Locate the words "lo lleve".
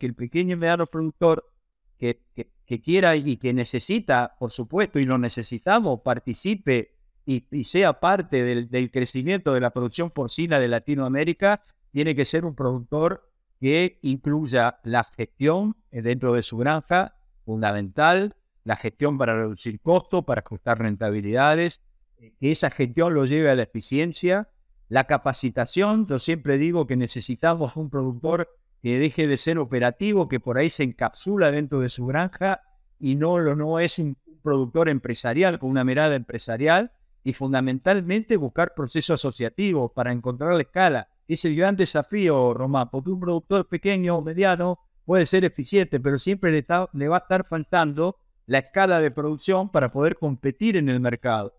23.12-23.50